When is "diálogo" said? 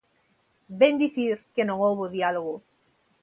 2.17-2.55